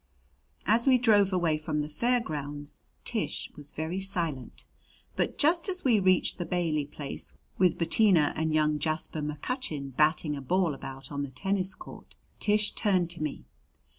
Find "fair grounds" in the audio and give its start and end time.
1.87-2.81